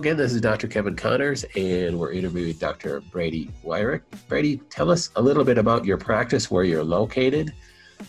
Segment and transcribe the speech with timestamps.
[0.00, 0.66] again, this is Dr.
[0.66, 3.02] Kevin Conners, and we're interviewing Dr.
[3.12, 4.00] Brady Wirick.
[4.28, 7.52] Brady, tell us a little bit about your practice, where you're located,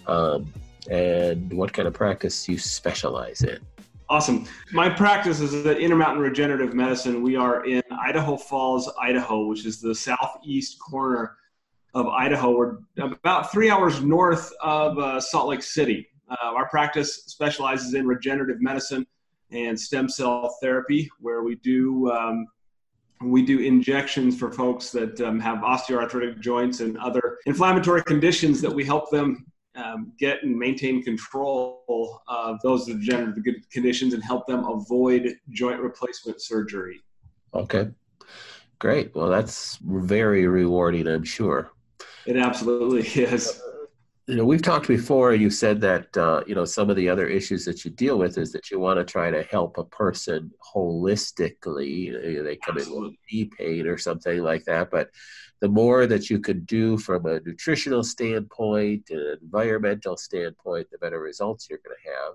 [0.07, 0.53] um,
[0.89, 3.59] and what kind of practice you specialize in.
[4.07, 4.47] Awesome.
[4.71, 7.21] My practice is at Intermountain Regenerative Medicine.
[7.21, 11.35] We are in Idaho Falls, Idaho, which is the southeast corner
[11.93, 12.55] of Idaho.
[12.55, 16.07] We're about three hours north of uh, Salt Lake City.
[16.29, 19.05] Uh, our practice specializes in regenerative medicine
[19.51, 22.47] and stem cell therapy, where we do um,
[23.23, 28.73] we do injections for folks that um, have osteoarthritic joints and other inflammatory conditions that
[28.73, 34.65] we help them um, get and maintain control of those degenerative conditions and help them
[34.65, 36.99] avoid joint replacement surgery.
[37.53, 37.89] Okay,
[38.79, 39.13] great.
[39.15, 41.71] Well, that's very rewarding, I'm sure.
[42.25, 43.61] It absolutely is
[44.27, 47.27] you know we've talked before you said that uh, you know some of the other
[47.27, 50.51] issues that you deal with is that you want to try to help a person
[50.73, 52.97] holistically you know, they come Absolutely.
[52.97, 55.09] in with knee pain or something like that but
[55.59, 60.97] the more that you could do from a nutritional standpoint and an environmental standpoint the
[60.99, 62.33] better results you're going to have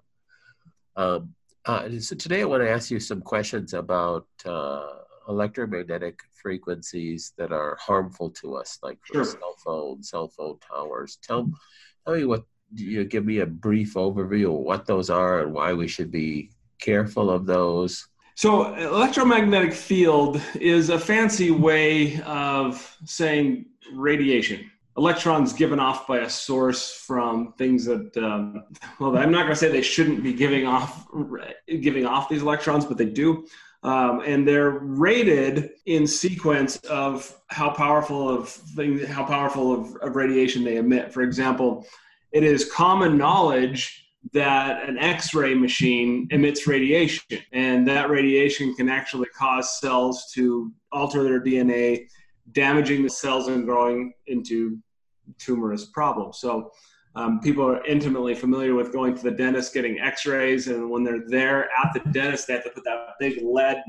[0.96, 1.34] um,
[1.66, 4.86] uh, so today i want to ask you some questions about uh,
[5.28, 9.24] electromagnetic frequencies that are harmful to us, like sure.
[9.24, 11.18] cell phone, cell phone towers.
[11.22, 11.50] Tell,
[12.04, 15.72] tell me what you give me a brief overview of what those are and why
[15.72, 18.08] we should be careful of those.
[18.34, 24.70] So, electromagnetic field is a fancy way of saying radiation.
[24.98, 28.64] Electrons given off by a source from things that, um,
[28.98, 31.06] well, I'm not going to say they shouldn't be giving off
[31.66, 33.46] giving off these electrons, but they do.
[33.82, 40.16] Um, and they're rated in sequence of how powerful of things, how powerful of, of
[40.16, 41.12] radiation they emit.
[41.12, 41.86] For example,
[42.32, 49.28] it is common knowledge that an X-ray machine emits radiation, and that radiation can actually
[49.28, 52.08] cause cells to alter their DNA,
[52.52, 54.78] damaging the cells and growing into
[55.38, 56.38] tumorous problems.
[56.38, 56.72] So
[57.16, 61.26] um, people are intimately familiar with going to the dentist, getting X-rays, and when they're
[61.26, 63.82] there at the dentist, they have to put that big lead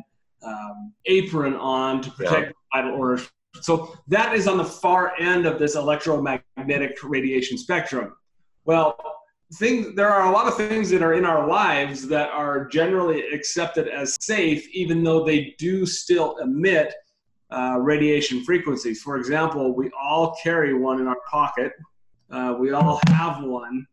[0.44, 2.82] um, apron on to protect yeah.
[2.82, 3.30] vital organs.
[3.60, 8.16] So that is on the far end of this electromagnetic radiation spectrum.
[8.64, 8.98] Well,
[9.56, 13.22] things there are a lot of things that are in our lives that are generally
[13.34, 16.94] accepted as safe, even though they do still emit
[17.52, 19.02] uh, radiation frequencies.
[19.02, 21.74] For example, we all carry one in our pocket
[22.32, 23.86] uh, we all have one.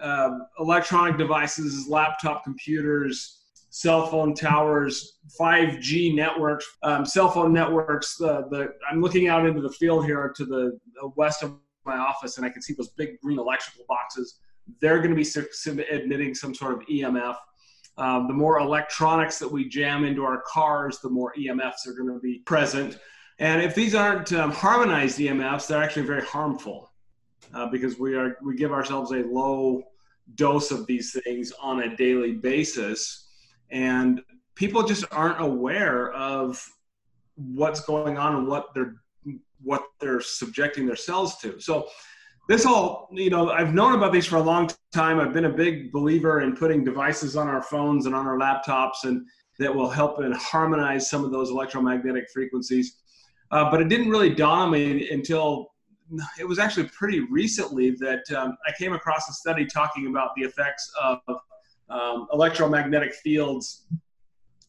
[0.00, 8.16] Uh, electronic devices, laptop computers, cell phone towers, 5G networks, um, cell phone networks.
[8.16, 11.96] The, the, I'm looking out into the field here to the, the west of my
[11.96, 14.38] office, and I can see those big green electrical boxes.
[14.80, 17.36] They're going to be emitting some sort of EMF.
[17.98, 22.12] Um, the more electronics that we jam into our cars, the more EMFs are going
[22.12, 22.98] to be present.
[23.38, 26.91] And if these aren't um, harmonized EMFs, they're actually very harmful
[27.54, 29.82] uh, because we are we give ourselves a low
[30.34, 33.28] dose of these things on a daily basis,
[33.70, 34.20] and
[34.54, 36.64] people just aren't aware of
[37.34, 38.96] what's going on and what they're
[39.62, 41.60] what they're subjecting themselves to.
[41.60, 41.88] So
[42.48, 45.20] this all you know i've known about these for a long time.
[45.20, 49.04] I've been a big believer in putting devices on our phones and on our laptops
[49.04, 49.26] and
[49.58, 52.96] that will help and harmonize some of those electromagnetic frequencies.
[53.50, 55.71] Uh, but it didn't really dawn on me until
[56.38, 60.42] it was actually pretty recently that um, I came across a study talking about the
[60.42, 61.20] effects of
[61.88, 63.86] um, electromagnetic fields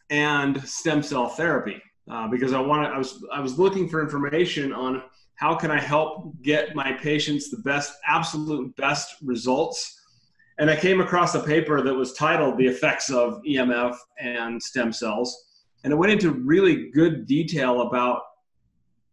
[0.09, 1.81] and stem cell therapy.
[2.11, 5.03] Uh, because I wanted, I was, I was looking for information on
[5.35, 10.01] how can I help get my patients the best, absolute best results.
[10.59, 14.91] And I came across a paper that was titled "The Effects of EMF and Stem
[14.91, 15.45] Cells,"
[15.83, 18.21] and it went into really good detail about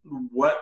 [0.03, 0.57] what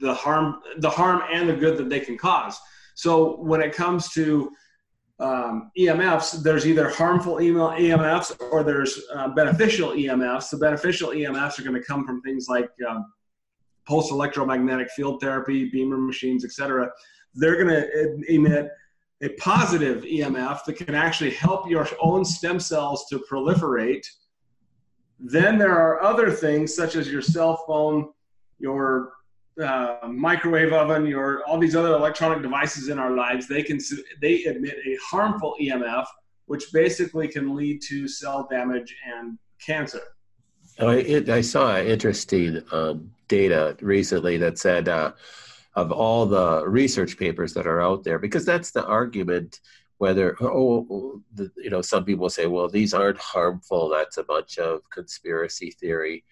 [0.00, 2.58] the harm the harm and the good that they can cause
[2.94, 4.50] so when it comes to
[5.18, 10.50] um, EMFs, there's either harmful EMFs or there's uh, beneficial EMFs.
[10.50, 13.06] The beneficial EMFs are going to come from things like um,
[13.86, 16.90] pulse electromagnetic field therapy, BEMER machines, etc.
[17.34, 18.68] They're going to emit
[19.22, 24.06] a positive EMF that can actually help your own stem cells to proliferate.
[25.18, 28.10] Then there are other things such as your cell phone,
[28.58, 29.12] your
[29.62, 33.78] uh, microwave oven, your all these other electronic devices in our lives, they can
[34.20, 36.06] they emit a harmful EMF,
[36.46, 40.02] which basically can lead to cell damage and cancer.
[40.78, 45.12] Oh, it, I saw interesting um, data recently that said uh,
[45.74, 49.60] of all the research papers that are out there, because that's the argument
[49.98, 54.58] whether oh the, you know some people say well these aren't harmful that's a bunch
[54.58, 56.22] of conspiracy theory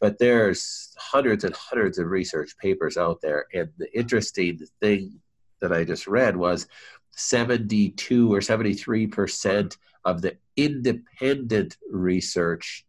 [0.00, 5.20] but there's hundreds and hundreds of research papers out there and the interesting thing
[5.60, 6.66] that i just read was
[7.12, 12.84] 72 or 73 percent of the independent research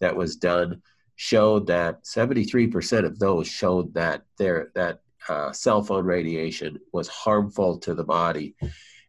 [0.00, 0.82] that was done
[1.16, 7.76] showed that 73% of those showed that their that uh, cell phone radiation was harmful
[7.78, 8.54] to the body.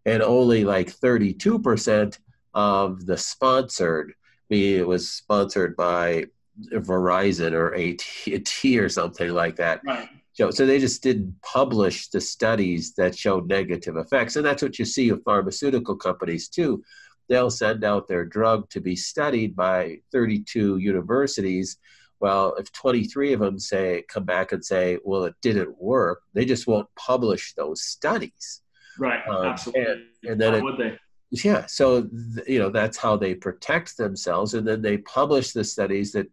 [0.05, 2.17] And only like 32%
[2.53, 4.13] of the sponsored
[4.49, 6.25] meaning it was sponsored by
[6.73, 10.09] verizon or at&t or something like that right.
[10.33, 14.79] so, so they just didn't publish the studies that showed negative effects and that's what
[14.79, 16.83] you see with pharmaceutical companies too
[17.31, 21.77] they'll send out their drug to be studied by 32 universities.
[22.19, 26.43] Well, if 23 of them say come back and say, well, it didn't work, they
[26.43, 28.61] just won't publish those studies.
[28.99, 29.25] Right.
[29.29, 29.85] Um, Absolutely.
[29.85, 30.99] And, and then it, would they?
[31.31, 31.65] Yeah.
[31.65, 32.09] So
[32.45, 36.27] you know that's how they protect themselves, and then they publish the studies that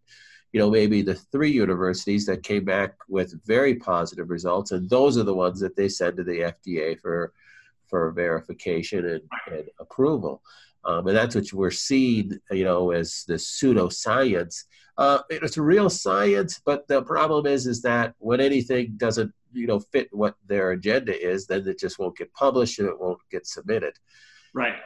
[0.52, 5.16] you know maybe the three universities that came back with very positive results, and those
[5.16, 7.32] are the ones that they send to the FDA for
[7.86, 10.42] for verification and, and approval.
[10.84, 14.64] Um, and that's what we're seeing, you know, as the pseudoscience.
[14.96, 19.80] Uh, it's real science, but the problem is, is that when anything doesn't, you know,
[19.80, 23.46] fit what their agenda is, then it just won't get published and it won't get
[23.46, 23.94] submitted.
[24.54, 24.76] Right,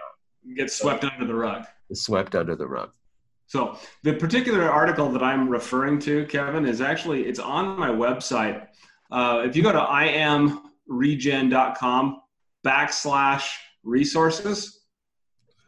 [0.57, 1.65] get swept under the rug.
[1.93, 2.91] Swept under the rug.
[3.47, 8.67] So the particular article that I'm referring to, Kevin, is actually it's on my website.
[9.11, 10.57] Uh, if you go to
[10.89, 12.23] imregen.com
[12.65, 13.53] backslash
[13.85, 14.81] resources,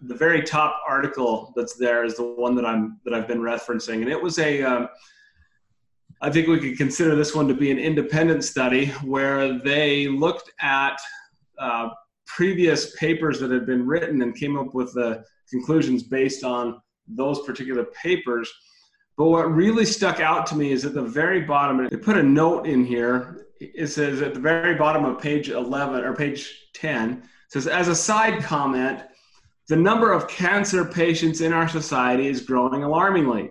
[0.00, 4.00] the very top article that's there is the one that I'm that I've been referencing,
[4.02, 4.62] and it was a.
[4.62, 4.88] Um,
[6.23, 10.50] I think we could consider this one to be an independent study where they looked
[10.61, 10.99] at
[11.58, 11.91] uh,
[12.26, 17.43] previous papers that had been written and came up with the conclusions based on those
[17.43, 18.50] particular papers.
[19.17, 22.23] But what really stuck out to me is at the very bottom, they put a
[22.23, 23.47] note in here.
[23.61, 27.94] It says at the very bottom of page 11 or page 10, says, as a
[27.94, 29.03] side comment,
[29.69, 33.50] the number of cancer patients in our society is growing alarmingly.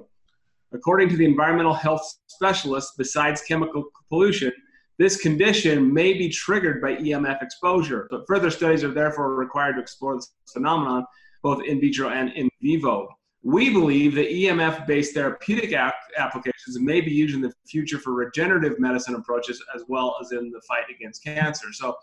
[0.73, 4.51] According to the environmental health specialists, besides chemical pollution,
[4.99, 9.81] this condition may be triggered by EMF exposure, but further studies are therefore required to
[9.81, 11.05] explore this phenomenon
[11.41, 13.07] both in vitro and in vivo.
[13.43, 18.79] We believe that EMF based therapeutic applications may be used in the future for regenerative
[18.79, 21.73] medicine approaches as well as in the fight against cancer.
[21.73, 21.97] So,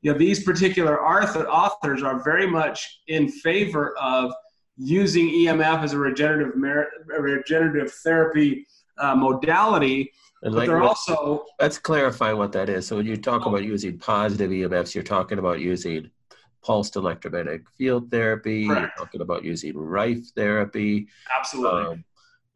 [0.00, 4.32] you know, these particular authors are very much in favor of
[4.78, 6.54] using EMF as a regenerative
[7.14, 8.66] a regenerative therapy
[8.98, 10.10] uh, modality.
[10.42, 12.86] And but like they're also let's clarify what that is.
[12.86, 16.10] So when you talk about using positive EMFs, you're talking about using
[16.62, 18.66] pulsed electromagnetic field therapy.
[18.66, 18.80] Correct.
[18.80, 21.08] You're talking about using Rife therapy.
[21.36, 21.82] Absolutely.
[21.82, 22.04] Um,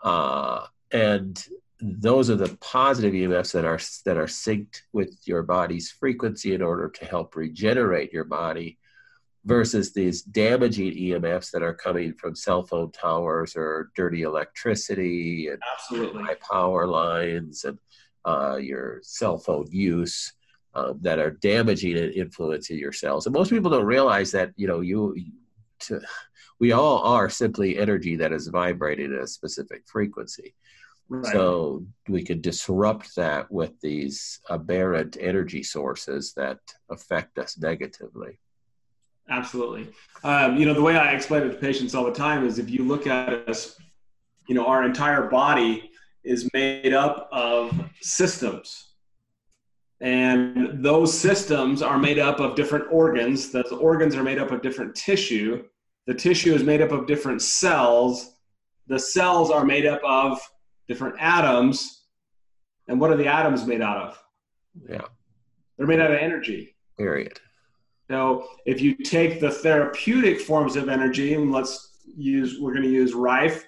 [0.02, 1.46] uh, and
[1.80, 6.62] those are the positive EMFs that are that are synced with your body's frequency in
[6.62, 8.78] order to help regenerate your body
[9.44, 15.58] versus these damaging EMFs that are coming from cell phone towers or dirty electricity and
[15.74, 16.22] Absolutely.
[16.22, 17.78] high power lines and
[18.26, 20.34] uh, your cell phone use
[20.74, 23.26] um, that are damaging and influencing your cells.
[23.26, 25.16] And most people don't realize that you know you.
[25.80, 26.00] To,
[26.60, 30.54] we all are simply energy that is vibrating at a specific frequency.
[31.08, 31.32] Right.
[31.32, 38.38] So we could disrupt that with these aberrant energy sources that affect us negatively.
[39.30, 39.88] Absolutely.
[40.24, 42.68] Um, you know, the way I explain it to patients all the time is if
[42.68, 43.78] you look at us,
[44.48, 45.90] you know, our entire body
[46.24, 47.72] is made up of
[48.02, 48.88] systems.
[50.00, 53.52] And those systems are made up of different organs.
[53.52, 55.64] Those organs are made up of different tissue.
[56.06, 58.34] The tissue is made up of different cells.
[58.88, 60.40] The cells are made up of
[60.88, 62.04] different atoms.
[62.88, 64.22] And what are the atoms made out of?
[64.88, 65.02] Yeah.
[65.76, 66.74] They're made out of energy.
[66.98, 67.38] Period.
[68.10, 72.90] Now, if you take the therapeutic forms of energy, and let's use, we're going to
[72.90, 73.64] use Rife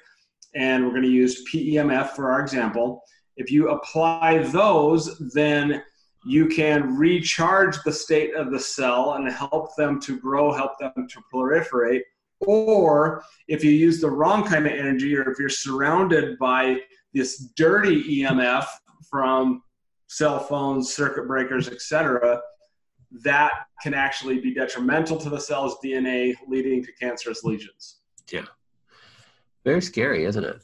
[0.57, 3.05] and we're going to use PEMF for our example.
[3.37, 5.85] If you apply those, then
[6.27, 11.07] you can recharge the state of the cell and help them to grow, help them
[11.09, 12.01] to proliferate.
[12.41, 16.81] Or if you use the wrong kind of energy, or if you're surrounded by
[17.15, 18.67] this dirty EMF
[19.09, 19.63] from
[20.09, 22.41] cell phones, circuit breakers, etc.,
[23.25, 27.99] that can actually be detrimental to the cell's DNA, leading to cancerous lesions.
[28.31, 28.47] Yeah.
[29.65, 30.63] Very scary, isn't it?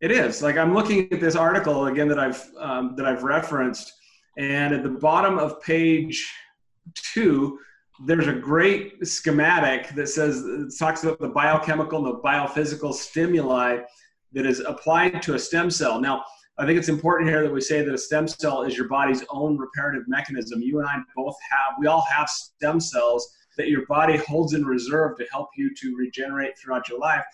[0.00, 0.42] It is.
[0.42, 3.92] Like I'm looking at this article again that I've um, that I've referenced,
[4.36, 6.30] and at the bottom of page
[6.94, 7.58] two,
[8.04, 10.44] there's a great schematic that says
[10.78, 13.78] talks about the biochemical and the biophysical stimuli
[14.32, 16.00] that is applied to a stem cell.
[16.00, 16.24] Now,
[16.56, 19.24] I think it's important here that we say that a stem cell is your body's
[19.30, 20.62] own reparative mechanism.
[20.62, 24.64] You and I both have, we all have stem cells that your body holds in
[24.64, 27.24] reserve to help you to regenerate throughout your life.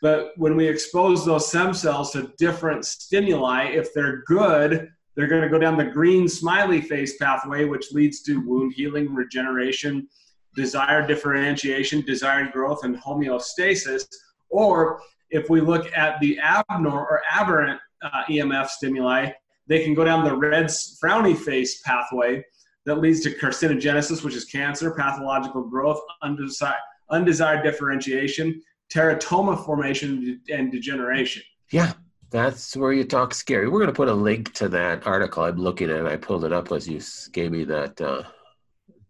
[0.00, 5.42] But when we expose those stem cells to different stimuli, if they're good, they're going
[5.42, 10.08] to go down the green smiley face pathway, which leads to wound healing, regeneration,
[10.56, 14.06] desired differentiation, desired growth, and homeostasis.
[14.48, 19.30] Or if we look at the abnormal or aberrant uh, EMF stimuli,
[19.66, 22.44] they can go down the red frowny face pathway
[22.84, 26.74] that leads to carcinogenesis, which is cancer, pathological growth, undesired,
[27.10, 28.60] undesired differentiation,
[28.92, 31.42] teratoma formation, and degeneration.
[31.70, 31.92] Yeah,
[32.30, 33.68] that's where you talk scary.
[33.68, 36.04] We're going to put a link to that article I'm looking at.
[36.04, 36.06] it.
[36.06, 37.00] I pulled it up as you
[37.32, 38.24] gave me that uh,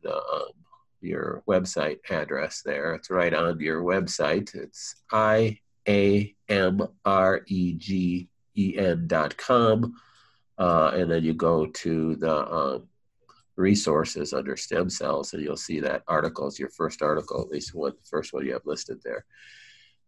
[0.03, 0.45] the, uh,
[1.01, 2.95] your website address there.
[2.95, 4.55] It's right on your website.
[4.55, 9.95] It's i a m r e g e n dot com,
[10.59, 12.89] uh, and then you go to the um,
[13.57, 17.75] resources under stem cells, and you'll see that article is your first article, at least
[17.75, 19.25] one, the first one you have listed there.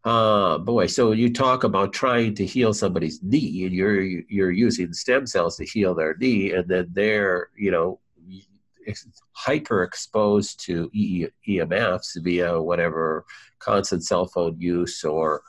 [0.04, 4.92] Uh, boy, so you talk about trying to heal somebody's knee, and you're you're using
[4.92, 7.98] stem cells to heal their knee, and then they're you know
[9.32, 10.88] hyper exposed to
[11.48, 13.24] EMFs via whatever
[13.58, 15.42] constant cell phone use or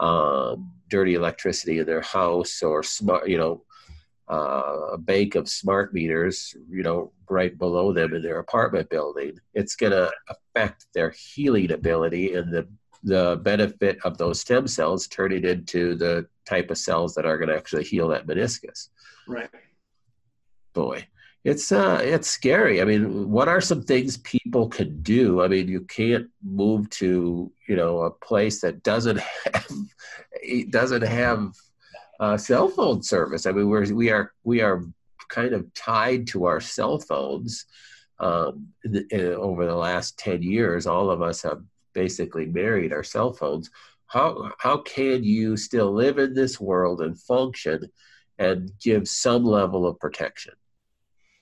[0.00, 3.62] um, dirty electricity in their house or smart, you know,
[4.28, 9.38] uh, a bank of smart meters, you know, right below them in their apartment building,
[9.54, 12.66] it's going to affect their healing ability and the
[13.02, 17.48] the benefit of those stem cells turning into the type of cells that are going
[17.48, 18.88] to actually heal that meniscus.
[19.26, 19.48] Right.
[20.74, 21.06] Boy,
[21.44, 22.82] it's uh, it's scary.
[22.82, 25.42] I mean, what are some things people can do?
[25.42, 29.20] I mean, you can't move to you know a place that doesn't
[29.54, 29.72] have
[30.70, 31.52] doesn't have
[32.20, 33.46] uh, cell phone service.
[33.46, 34.84] I mean, we're we are we are
[35.28, 37.66] kind of tied to our cell phones.
[38.18, 41.62] Um, in, over the last ten years, all of us have
[41.94, 43.70] basically married our cell phones.
[44.06, 47.90] How how can you still live in this world and function
[48.38, 50.52] and give some level of protection?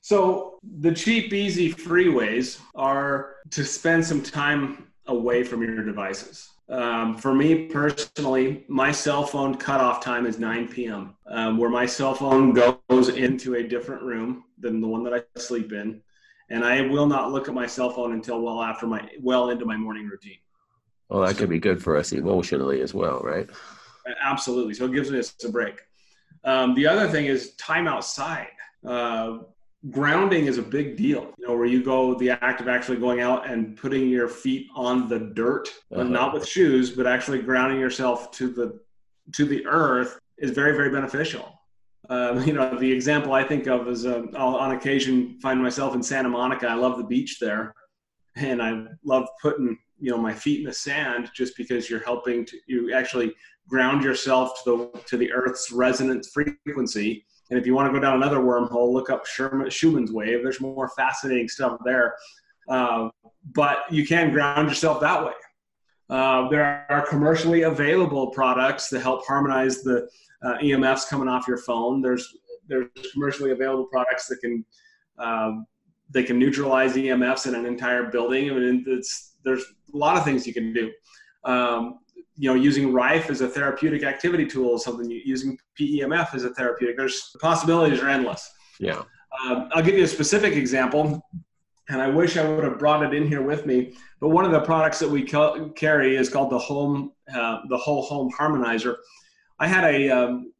[0.00, 6.50] So the cheap, easy, free ways are to spend some time away from your devices.
[6.68, 11.86] Um, for me personally, my cell phone cutoff time is 9 p.m., um, where my
[11.86, 16.02] cell phone goes into a different room than the one that I sleep in,
[16.50, 19.64] and I will not look at my cell phone until well after my well into
[19.64, 20.38] my morning routine.
[21.08, 23.48] Well, that could be good for us emotionally as well, right?
[24.22, 24.74] Absolutely.
[24.74, 25.80] So it gives us a break.
[26.44, 28.48] Um, the other thing is time outside.
[28.86, 29.38] Uh,
[29.90, 33.20] grounding is a big deal you know where you go the act of actually going
[33.20, 36.02] out and putting your feet on the dirt uh-huh.
[36.02, 38.80] but not with shoes but actually grounding yourself to the
[39.32, 41.60] to the earth is very very beneficial
[42.08, 45.94] um, you know the example i think of is uh, i'll on occasion find myself
[45.94, 47.72] in santa monica i love the beach there
[48.34, 52.44] and i love putting you know my feet in the sand just because you're helping
[52.44, 53.32] to you actually
[53.68, 58.00] ground yourself to the to the earth's resonance frequency and if you want to go
[58.00, 60.42] down another wormhole, look up Sherman, Schumann's wave.
[60.42, 62.14] There's more fascinating stuff there.
[62.68, 63.08] Uh,
[63.52, 65.32] but you can ground yourself that way.
[66.10, 70.08] Uh, there are commercially available products that help harmonize the
[70.42, 72.00] uh, EMFs coming off your phone.
[72.00, 72.36] There's
[72.66, 74.64] there's commercially available products that can
[75.18, 75.66] um,
[76.10, 78.50] they can neutralize EMFs in an entire building.
[78.50, 78.84] I mean,
[79.44, 79.62] there's
[79.92, 80.90] a lot of things you can do.
[81.44, 82.00] Um,
[82.38, 85.10] you know, using Rife as a therapeutic activity tool is something.
[85.10, 86.96] Using PEMF as a therapeutic.
[86.96, 88.48] There's the possibilities are endless.
[88.78, 89.02] Yeah.
[89.44, 91.20] Um, I'll give you a specific example,
[91.88, 93.94] and I wish I would have brought it in here with me.
[94.20, 97.76] But one of the products that we ca- carry is called the home, uh, the
[97.76, 98.96] whole home harmonizer.
[99.58, 100.52] I had a, um,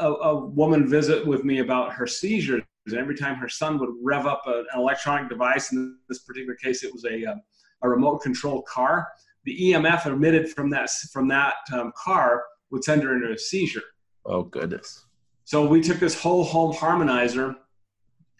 [0.00, 2.64] a, a woman visit with me about her seizures.
[2.86, 6.56] And every time her son would rev up a, an electronic device, in this particular
[6.56, 7.34] case, it was a, uh,
[7.82, 9.06] a remote control car
[9.44, 13.82] the EMF emitted from that from that um, car would send her into a seizure.
[14.26, 15.06] Oh goodness!
[15.44, 17.56] So we took this whole home harmonizer,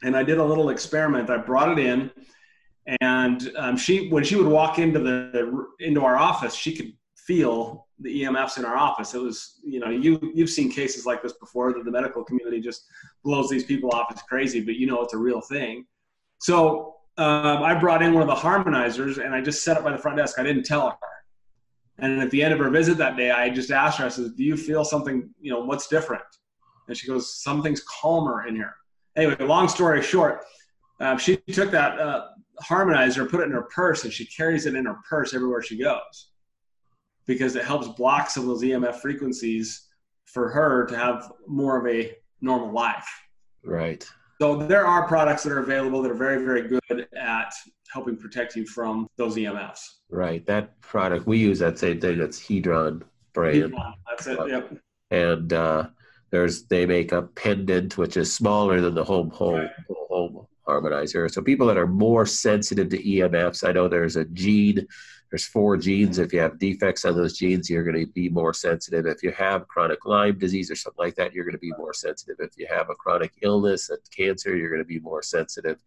[0.02, 1.30] and I did a little experiment.
[1.30, 2.10] I brought it in,
[3.00, 7.86] and um, she when she would walk into the into our office, she could feel
[8.00, 9.14] the EMFs in our office.
[9.14, 12.60] It was you know you you've seen cases like this before that the medical community
[12.60, 12.86] just
[13.24, 15.86] blows these people off as crazy, but you know it's a real thing.
[16.38, 19.92] So um, I brought in one of the harmonizers and I just set it by
[19.92, 20.38] the front desk.
[20.38, 20.96] I didn't tell her.
[21.98, 24.34] And at the end of her visit that day, I just asked her, I said,
[24.36, 26.22] Do you feel something, you know, what's different?
[26.88, 28.74] And she goes, Something's calmer in here.
[29.16, 30.44] Anyway, long story short,
[31.00, 32.28] uh, she took that uh,
[32.62, 35.76] harmonizer, put it in her purse, and she carries it in her purse everywhere she
[35.76, 36.30] goes
[37.26, 39.88] because it helps block some of those EMF frequencies
[40.24, 43.08] for her to have more of a normal life.
[43.62, 44.08] Right.
[44.40, 47.52] So there are products that are available that are very, very good at
[47.92, 49.80] helping protect you from those EMFs.
[50.08, 50.46] Right.
[50.46, 52.20] That product we use that same thing.
[52.20, 53.02] It's Hedron
[53.34, 53.74] brand.
[53.74, 54.38] Hedron, that's it.
[54.48, 54.78] Yep.
[55.10, 55.88] And uh,
[56.30, 59.68] there's they make a pendant which is smaller than the home home
[60.08, 61.30] home harmonizer.
[61.30, 64.86] So people that are more sensitive to EMFs, I know there's a gene.
[65.30, 66.18] There's four genes.
[66.18, 69.06] If you have defects on those genes, you're going to be more sensitive.
[69.06, 71.94] If you have chronic Lyme disease or something like that, you're going to be more
[71.94, 72.36] sensitive.
[72.40, 75.80] If you have a chronic illness and cancer, you're going to be more sensitive.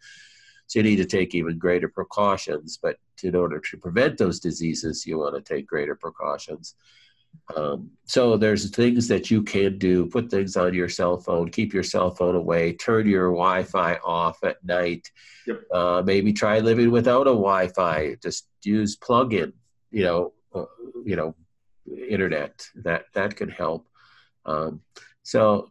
[0.67, 2.79] So you need to take even greater precautions.
[2.81, 6.75] But in order to prevent those diseases, you want to take greater precautions.
[7.55, 10.05] Um, so there's things that you can do.
[10.07, 11.49] Put things on your cell phone.
[11.49, 12.73] Keep your cell phone away.
[12.73, 15.09] Turn your Wi-Fi off at night.
[15.47, 15.61] Yep.
[15.71, 18.15] Uh, maybe try living without a Wi-Fi.
[18.21, 19.53] Just use plug-in.
[19.91, 20.65] You know, uh,
[21.05, 21.35] you know,
[22.09, 22.67] internet.
[22.75, 23.87] That that can help.
[24.45, 24.81] Um,
[25.21, 25.69] so,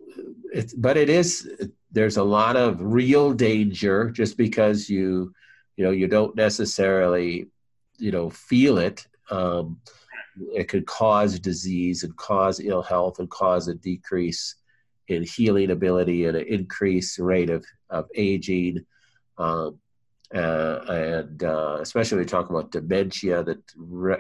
[0.52, 1.50] it's but it is.
[1.90, 5.34] There's a lot of real danger just because you,
[5.76, 7.48] you know, you don't necessarily,
[7.98, 9.06] you know, feel it.
[9.30, 9.80] Um,
[10.54, 14.56] it could cause disease and cause ill health and cause a decrease
[15.08, 18.84] in healing ability and an increased rate of, of aging.
[19.38, 19.78] Um,
[20.34, 23.60] uh, and uh, especially when we talk about dementia, the,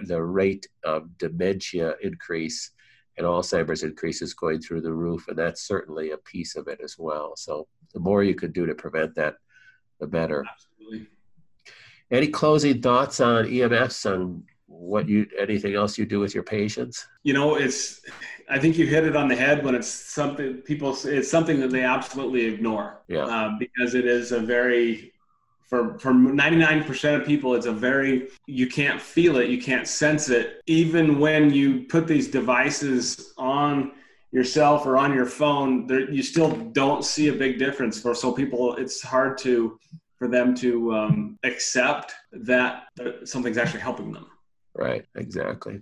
[0.06, 2.70] the rate of dementia increase
[3.18, 6.80] and Alzheimer's increase is going through the roof, and that's certainly a piece of it
[6.82, 7.34] as well.
[7.36, 9.36] So the more you can do to prevent that,
[10.00, 10.44] the better.
[10.50, 11.08] Absolutely.
[12.10, 17.06] Any closing thoughts on EMFs and what you anything else you do with your patients?
[17.22, 18.00] You know it's
[18.48, 21.70] i think you hit it on the head when it's something people it's something that
[21.70, 23.02] they absolutely ignore.
[23.08, 23.24] Yeah.
[23.24, 25.12] Uh, because it is a very
[25.68, 30.28] for for 99% of people it's a very you can't feel it you can't sense
[30.28, 30.60] it.
[30.66, 33.92] Even when you put these devices on
[34.32, 38.00] yourself or on your phone there, you still don't see a big difference.
[38.00, 39.78] For so people it's hard to
[40.18, 42.84] for them to um, accept that
[43.24, 44.26] something's actually helping them
[44.74, 45.80] Right, exactly.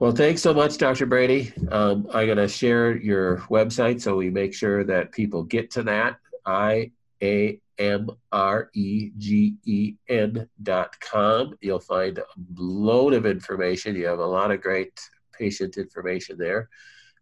[0.00, 1.06] Well, thanks so much, Dr.
[1.06, 1.52] Brady.
[1.70, 5.82] Um, I'm going to share your website so we make sure that people get to
[5.84, 6.18] that.
[6.44, 6.90] I
[7.22, 11.56] A M R E G E N dot com.
[11.60, 12.24] You'll find a
[12.56, 13.94] load of information.
[13.94, 14.98] You have a lot of great
[15.32, 16.68] patient information there.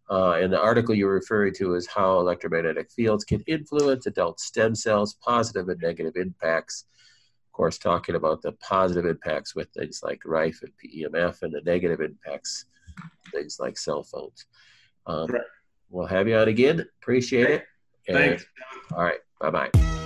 [0.09, 4.75] Uh, and the article you're referring to is how electromagnetic fields can influence adult stem
[4.75, 6.85] cells, positive and negative impacts
[7.53, 12.01] course, talking about the positive impacts with things like RIFE and PEMF and the negative
[12.01, 12.65] impacts,
[13.31, 14.45] things like cell phones.
[15.05, 15.29] Um,
[15.93, 16.83] We'll have you on again.
[17.01, 17.65] Appreciate it.
[18.07, 18.45] And, Thanks.
[18.91, 19.19] All right.
[19.39, 20.02] Bye bye.